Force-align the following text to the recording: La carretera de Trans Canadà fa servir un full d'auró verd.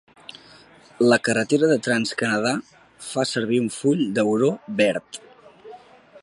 La 1.11 1.17
carretera 1.27 1.69
de 1.71 1.77
Trans 1.87 2.13
Canadà 2.21 2.55
fa 3.09 3.27
servir 3.33 3.61
un 3.65 3.69
full 3.77 4.03
d'auró 4.17 4.51
verd. 4.81 5.21